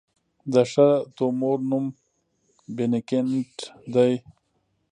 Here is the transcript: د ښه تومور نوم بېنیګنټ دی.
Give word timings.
د 0.53 0.55
ښه 0.71 0.87
تومور 1.17 1.57
نوم 1.69 1.85
بېنیګنټ 2.75 3.53
دی. 3.93 4.13